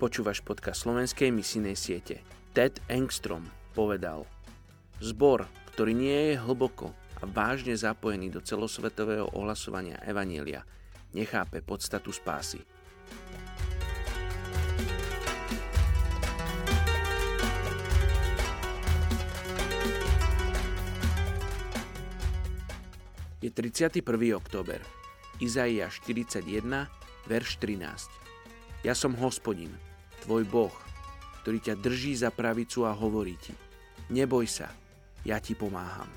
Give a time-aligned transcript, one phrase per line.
[0.00, 2.24] Počúvaš podcast slovenskej misijnej siete.
[2.56, 3.44] Ted Engstrom
[3.76, 4.24] povedal
[4.96, 5.44] Zbor,
[5.76, 10.64] ktorý nie je hlboko a vážne zapojený do celosvetového ohlasovania Evanielia,
[11.12, 12.64] nechápe podstatu spásy.
[23.44, 24.00] Je 31.
[24.32, 24.80] október.
[25.44, 26.88] Izaia 41,
[27.28, 28.08] verš 13.
[28.80, 29.68] Ja som hospodin,
[30.22, 30.74] tvoj Boh,
[31.42, 33.56] ktorý ťa drží za pravicu a hovorí ti,
[34.12, 34.68] neboj sa,
[35.24, 36.08] ja ti pomáham.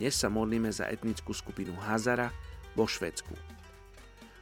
[0.00, 2.32] Dnes sa modlíme za etnickú skupinu Hazara
[2.72, 3.36] vo Švedsku.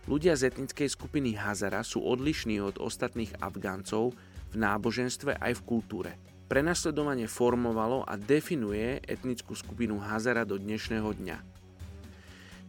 [0.06, 4.16] Ľudia z etnickej skupiny Hazara sú odlišní od ostatných Afgáncov
[4.48, 6.10] v náboženstve aj v kultúre.
[6.48, 11.57] Prenasledovanie formovalo a definuje etnickú skupinu Hazara do dnešného dňa.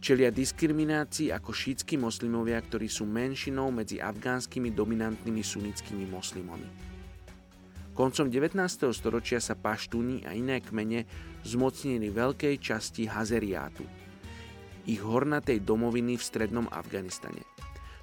[0.00, 6.64] Čelia diskriminácii ako šítsky moslimovia, ktorí sú menšinou medzi afgánskymi dominantnými sunnickými moslimami.
[7.92, 8.56] Koncom 19.
[8.96, 11.04] storočia sa paštúni a iné kmene
[11.44, 13.84] zmocnili veľkej časti Hazeriátu,
[14.88, 17.44] ich hornatej domoviny v strednom Afganistane.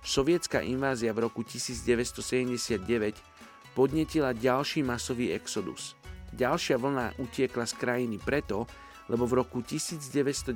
[0.05, 2.77] Sovietská invázia v roku 1979
[3.73, 5.97] podnetila ďalší masový exodus.
[6.29, 8.69] Ďalšia vlna utiekla z krajiny preto,
[9.09, 10.53] lebo v roku 1998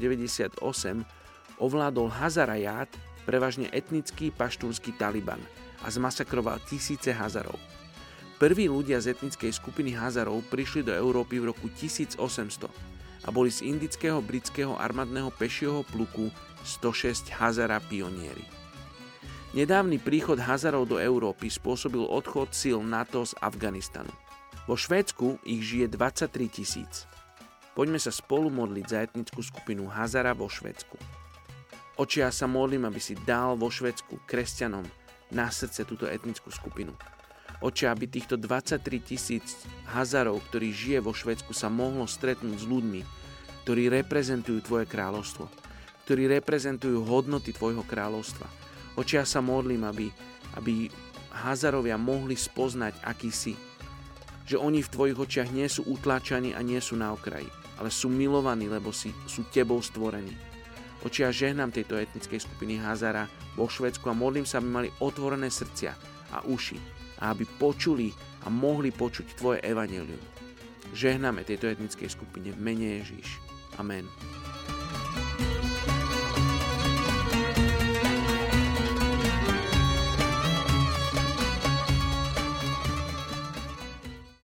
[1.62, 2.90] ovládol Hazaraját,
[3.30, 5.40] prevažne etnický paštúnsky Taliban
[5.86, 7.62] a zmasakroval tisíce Hazarov.
[8.42, 12.17] Prví ľudia z etnickej skupiny Hazarov prišli do Európy v roku 1800
[13.22, 16.34] a boli z indického britského armádneho pešieho pluku
[16.66, 18.42] 106 Hazara pionieri.
[19.54, 24.09] Nedávny príchod Hazarov do Európy spôsobil odchod síl NATO z Afganistanu.
[24.66, 27.06] Vo Švédsku ich žije 23 tisíc.
[27.78, 31.20] Poďme sa spolu modliť za etnickú skupinu Hazara vo Švédsku.
[32.00, 34.88] Oči, ja sa modlím, aby si dal vo Švedsku kresťanom
[35.36, 36.95] na srdce túto etnickú skupinu.
[37.60, 43.02] Oče, aby týchto 23 tisíc Hazarov, ktorí žije vo Švedsku, sa mohlo stretnúť s ľuďmi,
[43.67, 45.52] ktorí reprezentujú Tvoje kráľovstvo,
[46.08, 48.48] ktorí reprezentujú hodnoty Tvojho kráľovstva.
[48.95, 50.08] Oče, ja sa modlím, aby,
[50.58, 50.88] aby
[51.44, 53.54] Hazarovia mohli spoznať, aký si.
[54.48, 58.08] Že oni v Tvojich očiach nie sú utláčaní a nie sú na okraji, ale sú
[58.08, 60.51] milovaní, lebo si, sú Tebou stvorení.
[61.02, 63.26] Oči ja žehnám tejto etnickej skupiny Hazara
[63.58, 65.92] vo Švedsku a modlím sa, aby mali otvorené srdcia
[66.32, 66.78] a uši
[67.22, 68.14] a aby počuli
[68.45, 70.22] a mohli počuť Tvoje evanelium.
[70.94, 73.42] Žehnáme tejto etnickej skupine mene Ježíš.
[73.82, 74.06] Amen.